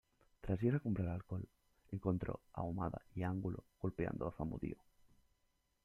[0.41, 1.47] Tras ir a comprar alcohol,
[1.91, 4.79] encontró a Ahumada y Angulo golpeando a Zamudio.